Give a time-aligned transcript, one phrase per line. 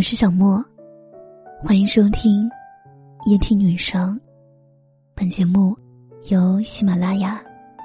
[0.00, 0.64] 我是小莫，
[1.60, 2.50] 欢迎收听
[3.26, 4.18] 夜听女生。
[5.14, 5.76] 本节目
[6.30, 7.38] 由喜马拉雅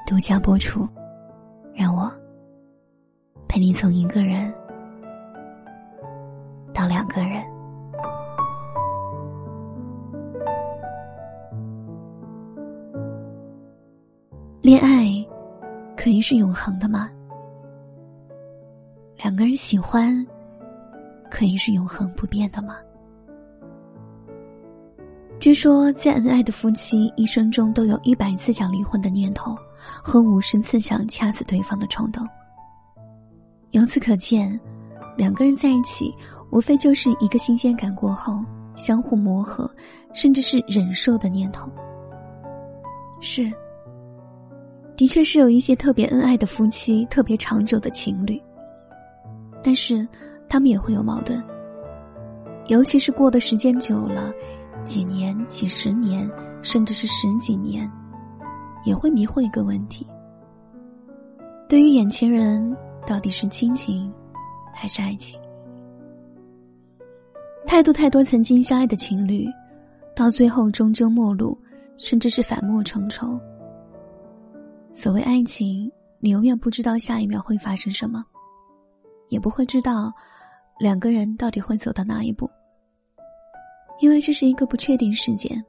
[0.07, 0.88] 独家播出。
[1.73, 2.09] 让我
[3.49, 4.49] 陪你从一个人
[6.73, 7.43] 到两个人。
[14.61, 15.05] 恋爱
[15.97, 17.11] 可以是永恒的吗？
[19.18, 20.25] 两个人喜欢。
[21.30, 22.78] 可以是永恒不变的吗？
[25.38, 29.55] 据说，再恩爱的夫妻一生中都有一百次想离婚的念头，
[30.02, 32.26] 和五十次想掐死对方的冲动。
[33.72, 34.58] 由此可见，
[35.18, 36.16] 两个人在一起，
[36.52, 38.44] 无非就是一个新鲜感过后，
[38.77, 39.70] 相互磨合，
[40.13, 41.70] 甚至是忍受的念头。
[43.20, 43.52] 是，
[44.96, 48.41] 的确是有一些特别恩爱的夫妻，特别长久的情侣，
[49.62, 50.07] 但是。
[50.48, 51.44] 他们也会有矛盾，
[52.67, 54.31] 尤其是过的时间久了，
[54.85, 56.29] 几年、几十年，
[56.62, 57.91] 甚至是十几年，
[58.84, 60.07] 也会迷惑一个问题：
[61.68, 64.12] 对于眼前人，到底是亲情
[64.73, 65.40] 还是爱情？
[67.66, 69.47] 太多太多曾经相爱的情侣，
[70.16, 71.57] 到最后终究陌路，
[71.97, 73.40] 甚至是反目成仇。
[74.94, 78.23] 所谓爱情，你永远不知道下一秒会发生什么，
[79.28, 80.13] 也不会知道。
[80.78, 82.50] 两个人到底会走到哪一步？
[84.01, 85.63] 因为这是一个不确定事件。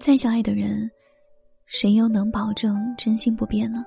[0.00, 0.90] 再相爱的人，
[1.66, 3.84] 谁又能保证真心不变呢？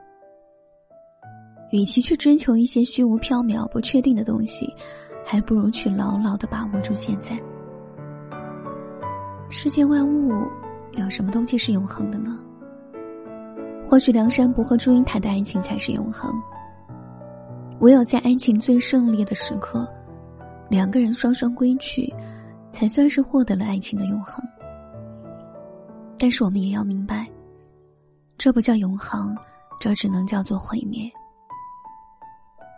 [1.72, 4.72] 与其去追求一些虚无缥缈、不确定的东西，
[5.26, 7.36] 还不如去牢牢的把握住现在。
[9.50, 10.48] 世间万物，
[10.94, 12.40] 有什么东西是永恒的呢？
[13.84, 16.32] 或许梁山伯和祝英台的爱情才是永恒。
[17.80, 19.88] 唯有在爱情最胜利的时刻，
[20.70, 22.12] 两个人双双归去，
[22.72, 24.44] 才算是获得了爱情的永恒。
[26.18, 27.30] 但是我们也要明白，
[28.36, 29.38] 这不叫永恒，
[29.80, 31.08] 这只能叫做毁灭。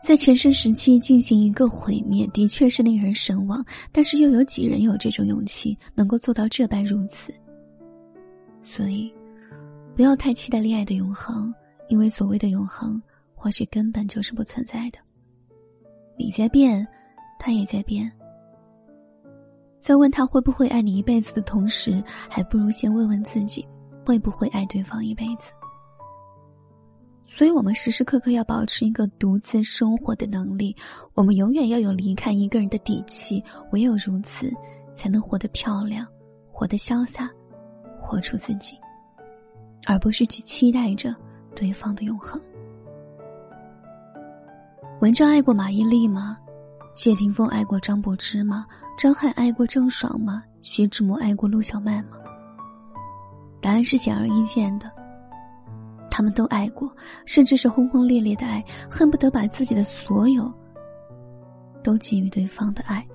[0.04, 7.34] 在全盛时期进行一个毁灭，的确是令人神往，但是又有几人有这种勇气，能够做到这般如此？
[8.64, 9.14] 所以，
[9.96, 11.54] 不要太期待恋爱的永恒，
[11.88, 13.02] 因为所谓的永恒。
[13.40, 15.00] 或许根本就是不存在的。
[16.18, 16.86] 你在变，
[17.40, 18.12] 他也在变。
[19.80, 23.66] 在问他会不会爱你一辈子的同时，还不如先问问自己，
[24.06, 25.52] 会不会爱对方一辈子。
[27.26, 30.76] 所以，我们时时刻刻要保持一个独自生活的能力。
[31.14, 33.42] 我们永远要有离开一个人的底气。
[33.72, 34.52] 唯有如此，
[34.94, 36.06] 才能活得漂亮，
[36.46, 37.30] 活得潇洒，
[37.98, 38.76] 活出自己，
[39.86, 41.16] 而不是去期待着
[41.56, 42.42] 对方的永恒。
[45.02, 46.38] 文章爱过马伊琍吗？
[46.94, 48.66] 谢霆锋爱过张柏芝吗？
[48.98, 50.44] 张翰爱过郑爽吗？
[50.62, 52.18] 徐志摩爱过陆小曼吗？
[53.62, 54.92] 答案是显而易见的。
[56.12, 56.94] 他们都爱过，
[57.26, 58.62] 甚至是轰轰烈烈的爱，
[58.92, 60.54] 恨不得把自己的所有
[61.82, 63.08] 都给予对方的爱。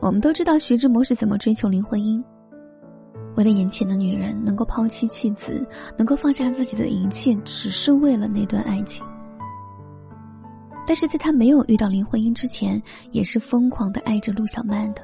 [0.00, 2.24] 我们都知道徐志摩是怎么追求林徽因，
[3.34, 5.68] 为了眼前的女人，能够抛妻弃子，
[5.98, 9.04] 能够放下自己的一切，只是为了那段爱情。
[10.86, 12.80] 但是在他没有遇到林徽因之前，
[13.10, 15.02] 也是疯狂的爱着陆小曼的。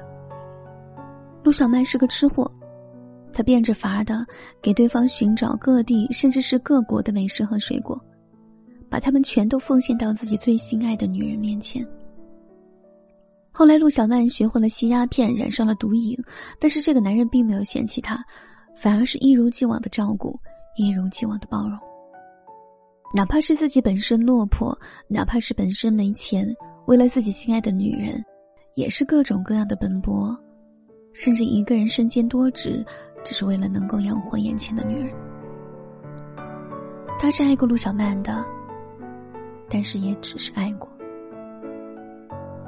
[1.43, 2.49] 陆小曼是个吃货，
[3.33, 4.25] 他变着法的
[4.61, 7.99] 给对方寻找各地甚至是各国的美食和水果，
[8.89, 11.85] 把他们全都奉献到自己最心爱的女人面前。
[13.51, 16.17] 后来陆小曼学会了吸鸦片，染上了毒瘾，
[16.59, 18.23] 但是这个男人并没有嫌弃她，
[18.75, 20.39] 反而是一如既往的照顾，
[20.77, 21.77] 一如既往的包容。
[23.15, 24.75] 哪怕是自己本身落魄，
[25.07, 26.43] 哪怕是本身没钱，
[26.87, 28.19] 为了自己心爱的女人，
[28.73, 30.35] 也是各种各样的奔波，
[31.13, 32.83] 甚至一个人身兼多职，
[33.23, 35.13] 只是为了能够养活眼前的女人。
[37.19, 38.43] 他是爱过陆小曼的，
[39.69, 40.89] 但是也只是爱过。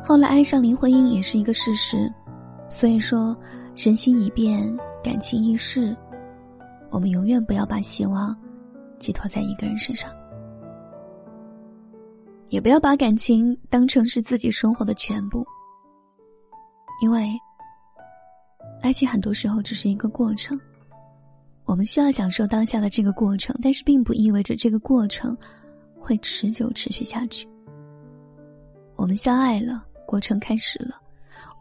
[0.03, 2.07] 后来爱上林徽因也是一个事实，
[2.69, 3.35] 所以说
[3.75, 5.97] 人心已变，感情易逝，
[6.91, 8.37] 我们永远不要把希望
[8.99, 10.07] 寄托在一个人身上。
[12.49, 15.45] 也不要把感情当成是自己生活的全部，
[17.01, 17.27] 因为
[18.81, 20.59] 爱情很多时候只是一个过程。
[21.65, 25.35] 我们需要享受当下的这个过程，但是并不意味着这个过程
[25.97, 27.47] 会持久持续下去。
[28.95, 30.91] 我们相爱了，过程开始了；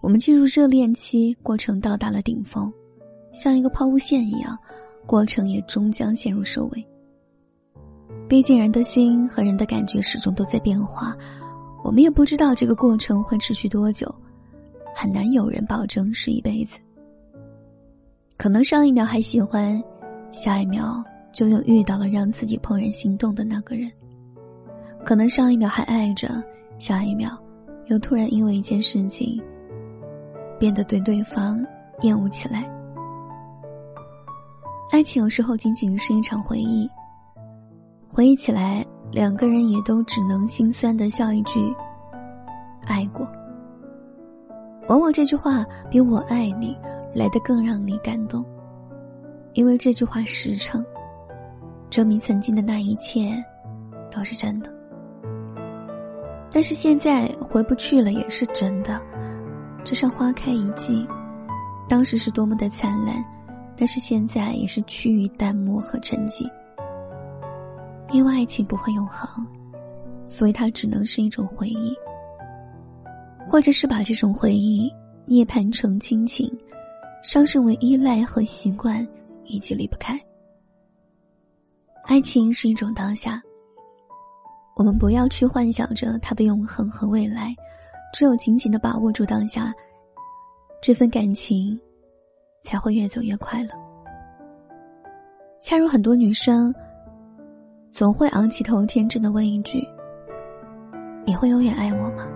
[0.02, 2.70] 我们进入热恋期，过程到达了顶峰，
[3.32, 4.58] 像一个抛物线一样，
[5.06, 6.86] 过程也终将陷入收尾。
[8.28, 11.16] 毕竟，人的心和人的感觉始终都在变化。
[11.82, 14.12] 我们也不知道这个过程会持续多久，
[14.94, 16.78] 很难有人保证是一辈子。
[18.36, 19.80] 可能上一秒还喜欢，
[20.32, 23.90] 下一秒就又遇到了让自己怦然心动的那个人。
[25.04, 26.42] 可能上一秒还爱着，
[26.78, 27.38] 下一秒
[27.86, 29.40] 又突然因为一件事情
[30.58, 31.64] 变得对对方
[32.00, 32.68] 厌恶起来。
[34.90, 36.88] 爱情有时候仅仅是一场回忆，
[38.14, 38.86] 回忆起来。
[39.10, 41.72] 两个人也都只能心酸的笑一句
[42.86, 43.24] ：“爱过。”
[44.88, 46.76] 往往这句话比我爱你
[47.14, 48.44] 来的更让你感动，
[49.52, 50.84] 因为这句话实诚，
[51.90, 53.30] 证明曾经的那一切
[54.10, 54.72] 都是真的。
[56.50, 59.00] 但是现在回不去了，也是真的。
[59.84, 61.06] 就像花开一季，
[61.88, 63.24] 当时是多么的灿烂，
[63.76, 66.50] 但是现在也是趋于淡漠和沉寂。
[68.14, 69.44] 因为爱情不会永恒，
[70.24, 71.92] 所以它只能是一种回忆，
[73.40, 74.88] 或者是把这种回忆
[75.26, 76.48] 涅槃成亲情，
[77.24, 79.04] 上升为依赖和习惯，
[79.46, 80.16] 以及离不开。
[82.04, 83.42] 爱情是一种当下，
[84.76, 87.52] 我们不要去幻想着它的永恒和未来，
[88.12, 89.74] 只有紧紧的把握住当下，
[90.80, 91.76] 这份感情
[92.62, 93.70] 才会越走越快乐。
[95.60, 96.72] 恰如很多女生。
[97.94, 99.78] 总会昂起头，天真的问一句
[101.24, 102.28] ：“你会永远爱我吗？”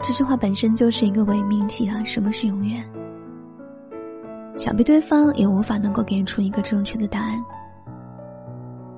[0.00, 2.04] 这句话本身就是一个伪命题啊！
[2.04, 2.80] 什么是永远？
[4.54, 7.44] 想必对方也无法能够给出一个正确的答案。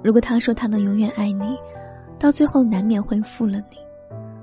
[0.04, 1.56] 如果他说他能永远爱你，
[2.18, 3.78] 到最后难免会负了你；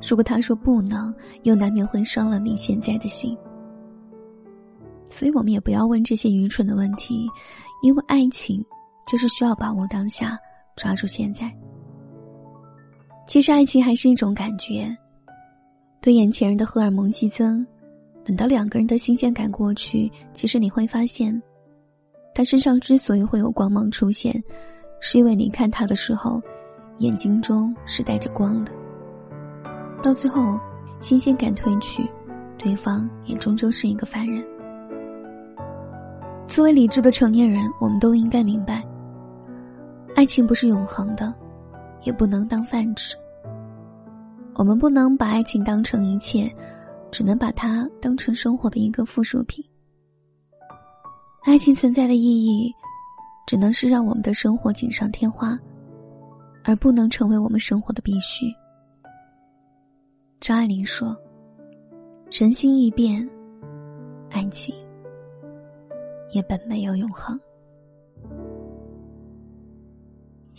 [0.01, 1.13] 如果他说不能，
[1.43, 3.37] 又难免会伤了你现在的心。
[5.07, 7.29] 所以我们也不要问这些愚蠢的问题，
[7.83, 8.65] 因为爱情。
[9.05, 10.37] 就是需要把握当下，
[10.75, 11.51] 抓住现在。
[13.25, 14.95] 其实爱情还是一种感觉，
[16.01, 17.65] 对眼前人的荷尔蒙激增，
[18.23, 21.41] 等到两个人的新鲜感过去，其实你会发现，
[22.33, 24.43] 他身上之所以会有光芒出现，
[24.99, 26.41] 是因为你看他的时候，
[26.99, 28.71] 眼睛中是带着光的。
[30.01, 30.59] 到最后，
[30.99, 32.05] 新鲜感褪去，
[32.57, 34.45] 对方也终究是一个凡人。
[36.45, 38.83] 作为理智的成年人，我们都应该明白。
[40.15, 41.33] 爱情不是永恒的，
[42.03, 43.15] 也不能当饭吃。
[44.55, 46.53] 我们不能把爱情当成一切，
[47.09, 49.65] 只能把它当成生活的一个附属品。
[51.41, 52.71] 爱情存在的意义，
[53.47, 55.57] 只能是让我们的生活锦上添花，
[56.63, 58.45] 而不能成为我们生活的必须。
[60.39, 61.17] 张爱玲说
[62.31, 63.27] ：“人心易变，
[64.29, 64.75] 爱情
[66.31, 67.37] 也本没有永恒。”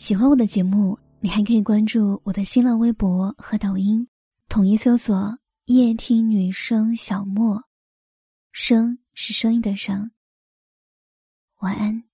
[0.04, 4.06] 喜欢我的节目，你还可以关注我的新浪微博和抖音，
[4.50, 7.64] 统一搜索“夜听女生小莫”，
[8.52, 10.10] 声是声音的声。
[11.60, 12.04] 晚安。